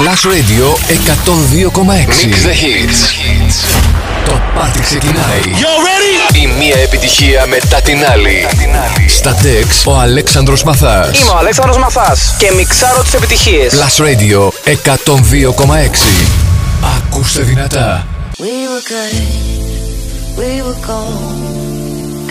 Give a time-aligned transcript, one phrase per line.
[0.00, 3.00] Plus Radio 102,6 Mix the hits.
[4.26, 5.40] Το πάρτι ξεκινάει.
[5.44, 6.36] You ready?
[6.36, 8.46] Η μία επιτυχία μετά την άλλη.
[9.08, 11.18] Στα τεξ ο Αλέξανδρος Μαθάς.
[11.18, 13.74] Είμαι ο Αλέξανδρος Μαθάς και μιξάρω τις επιτυχίες.
[13.74, 16.06] Plus Radio 102,6
[16.96, 18.06] Ακούστε δυνατά.
[18.38, 19.14] We were good,
[20.40, 21.50] we were gold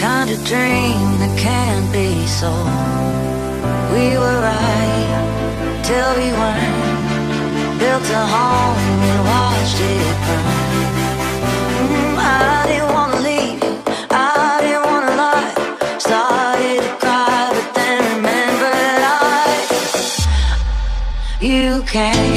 [0.08, 2.10] Kind of dream that can't be
[2.40, 2.52] so
[3.96, 5.00] We were right
[5.88, 6.79] till we weren't
[7.80, 8.78] built a home
[9.10, 10.46] and watched it burn.
[11.88, 13.62] Mm, I didn't wanna leave,
[14.12, 15.54] I didn't wanna lie.
[15.98, 19.38] Started to cry, but then I.
[21.42, 22.30] You came.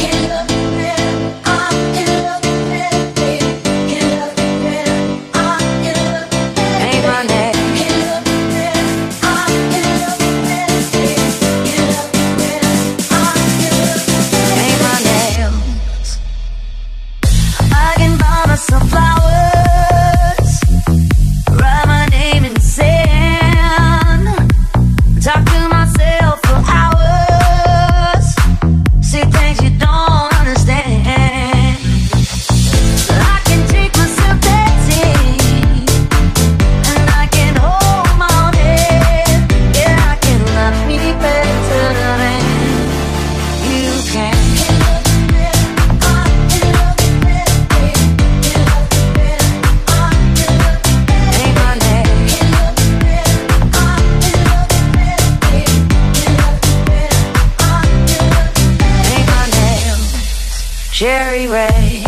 [61.02, 62.04] cherry red,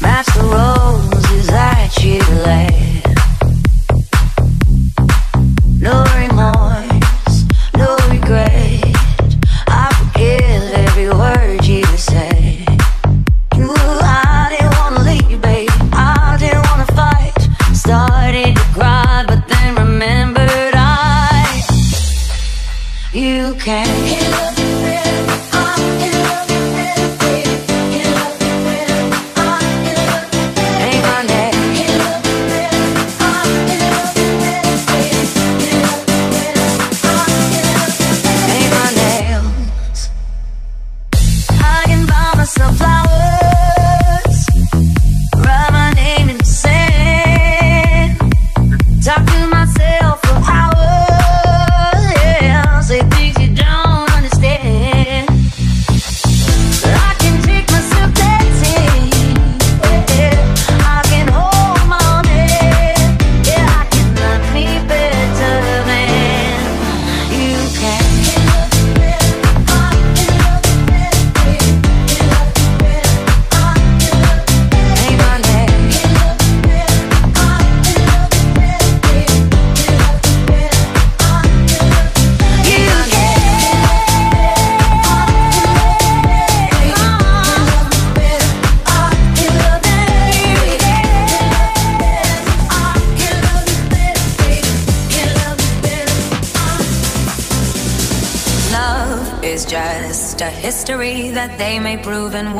[0.00, 2.85] match the roses that you lay.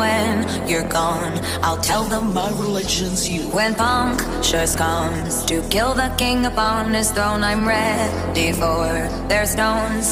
[0.06, 1.34] when you're gone.
[1.62, 3.42] I'll tell them my religion's you.
[3.58, 8.86] When Pontius comes to kill the king upon his throne, I'm ready for
[9.30, 10.06] their stones.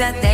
[0.00, 0.29] that they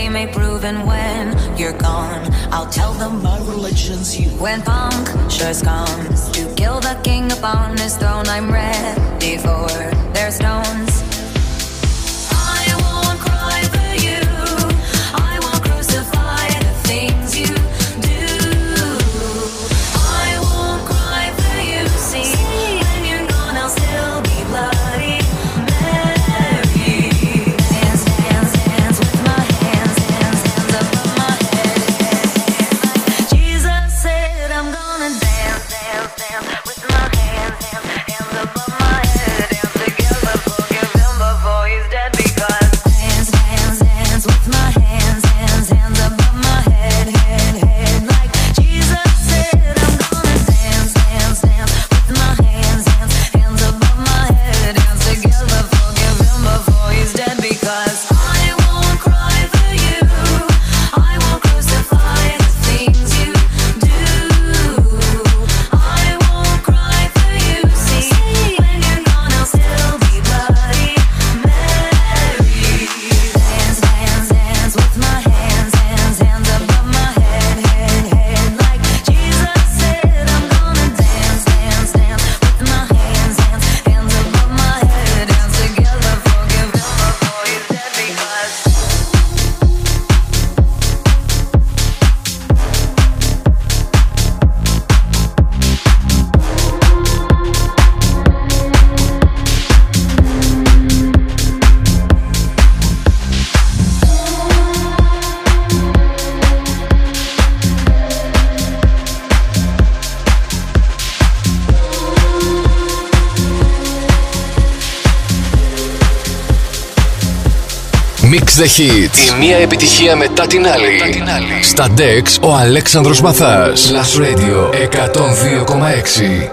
[118.64, 119.10] Η
[119.40, 120.86] μία επιτυχία μετά την άλλη.
[121.18, 121.38] Μετά.
[121.62, 123.90] Στα DEX ο Αλέξανδρος Μαθάς.
[123.92, 126.50] Last Radio 102,6.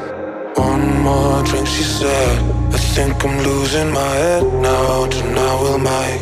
[0.55, 2.37] One more drink, she said.
[2.75, 5.07] I think I'm losing my head now.
[5.15, 6.21] Tonight.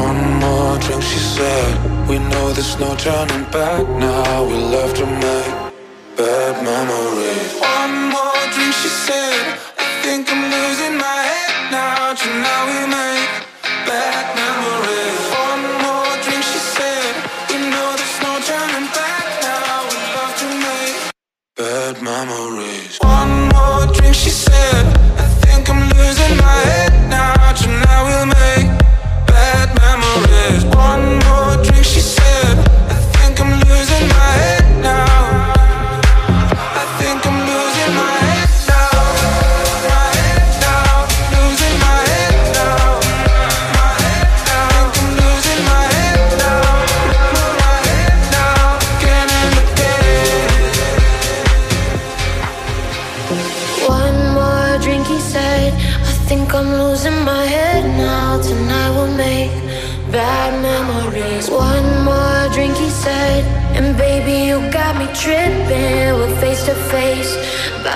[0.00, 1.72] One more drink, she said.
[22.02, 22.81] memory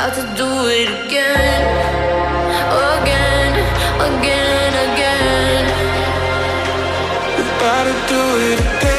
[0.06, 1.62] about to do it again,
[3.02, 3.52] again,
[4.08, 5.64] again, again.
[7.36, 8.22] We're about to do
[8.52, 8.95] it again.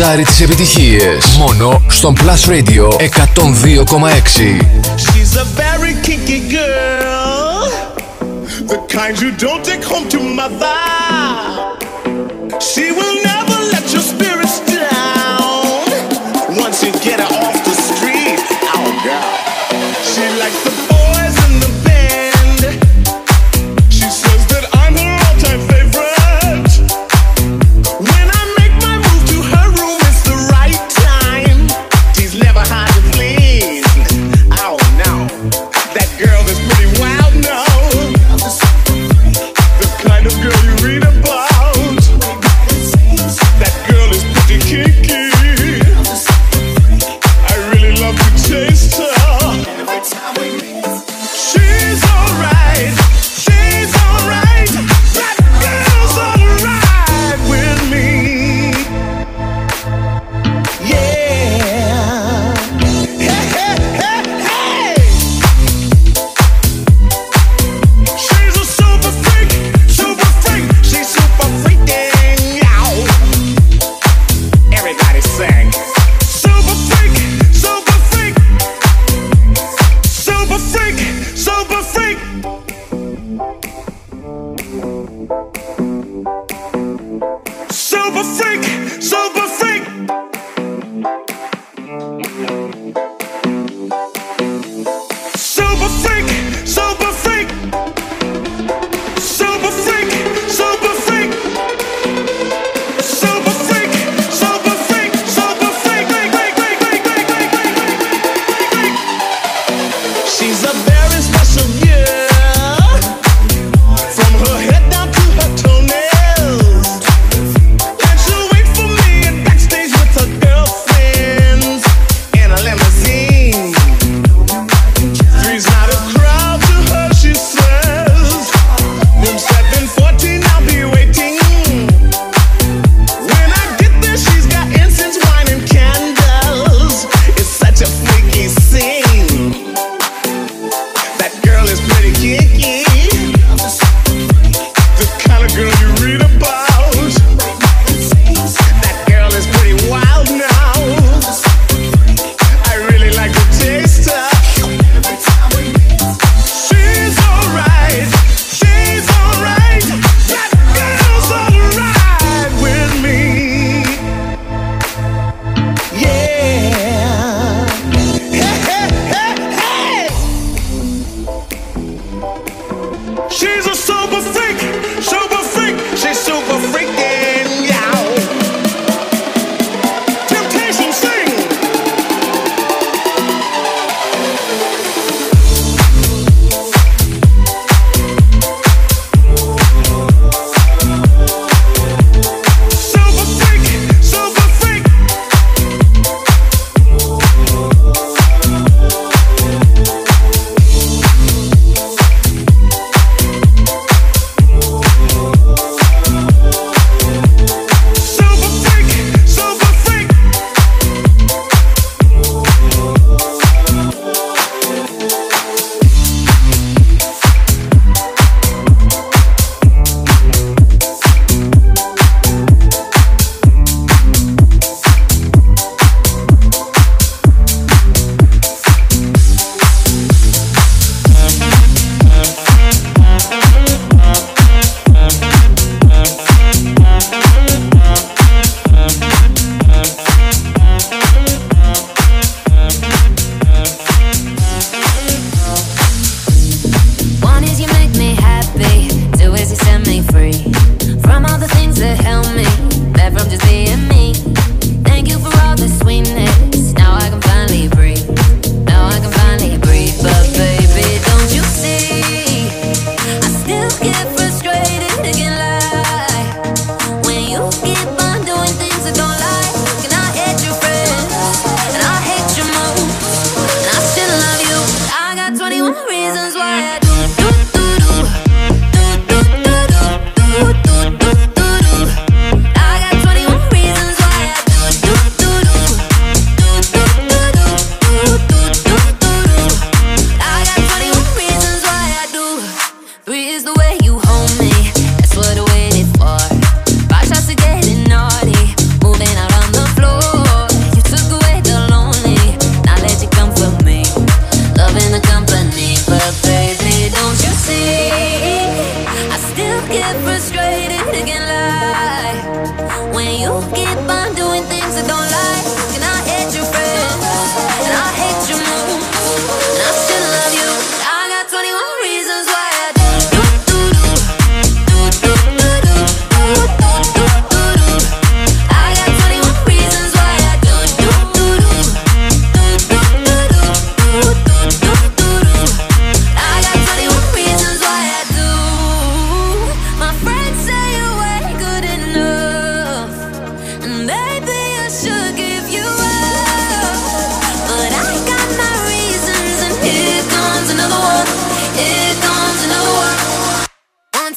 [0.00, 3.00] μιξάρει τις επιτυχίες μόνο στον Plus Radio 102,6.
[4.96, 7.68] She's a very kinky girl.
[8.72, 10.77] The kind you don't take home to mother.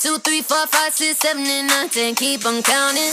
[0.02, 2.16] two, three, four, five, six, seven, and nine, ten.
[2.16, 3.12] Keep on counting.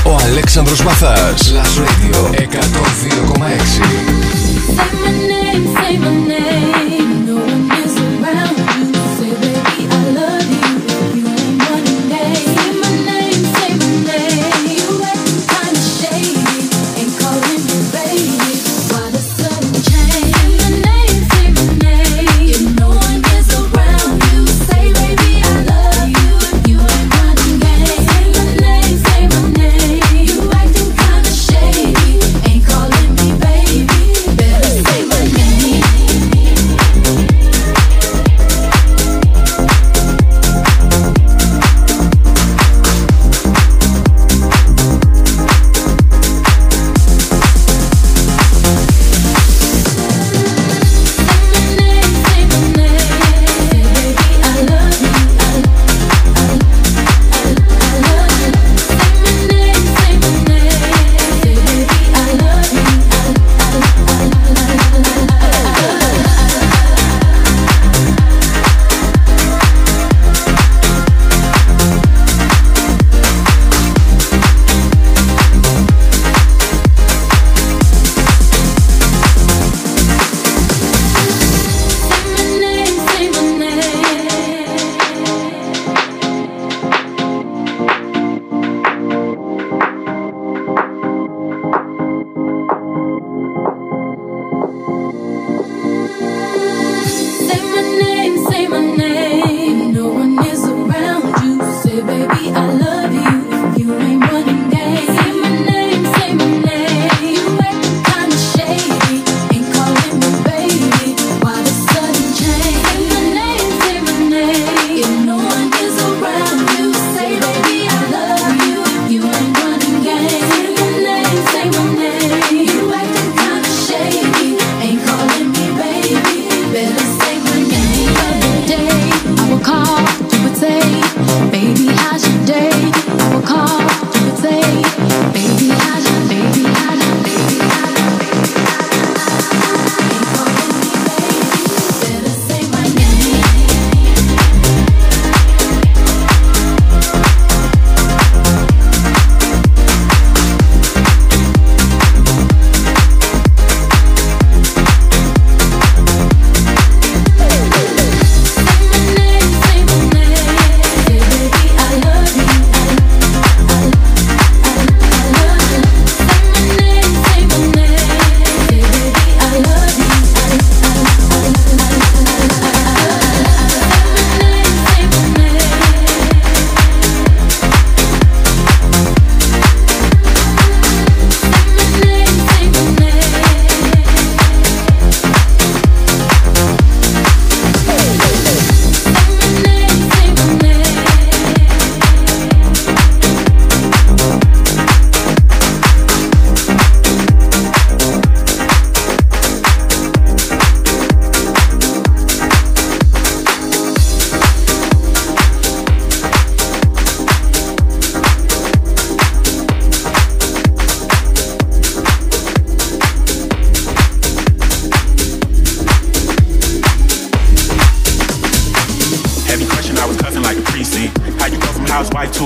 [0.07, 3.55] Ο Αλέξανδρος Μαθάς Last Radio 102,6
[4.77, 6.74] Say my name, say my name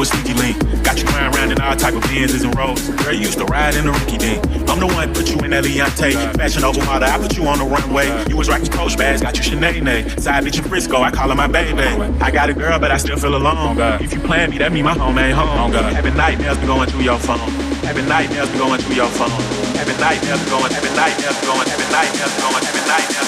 [0.02, 0.56] a sneaky link.
[0.84, 2.88] Got you crying around in all type of Benz's and roads.
[3.02, 4.40] Girl, you used to ride in the Ricky Dean.
[4.68, 6.36] I'm the one put you in that Leontay.
[6.36, 8.08] Fashion over model, I put you on the runway.
[8.28, 10.20] You was rocking coach bags, got you Sinead.
[10.20, 11.82] Side bitch in Frisco, I call her my baby.
[12.20, 13.78] I got a girl, but I still feel alone.
[14.00, 15.72] If you plan me, that mean my home ain't home.
[15.72, 17.38] Having nightmares be going through your phone.
[17.84, 19.30] Having nightmares be going through your phone.
[19.78, 23.27] Having nightmares be going, having nightmares be going, having nightmares be going, having nightmares.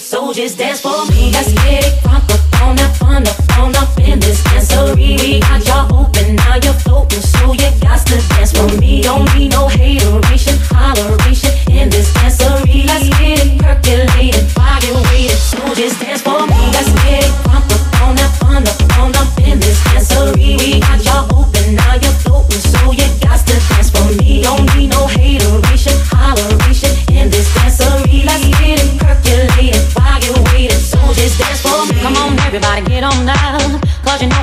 [0.00, 0.06] You're.
[0.06, 1.30] So just dance for me.
[1.32, 5.18] Let's get it crunk up on that fun up on up in this dancery.
[5.20, 9.02] We got y'all open, now you're floating, so you got to dance for me.
[9.02, 9.69] Don't need no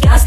[0.00, 0.26] got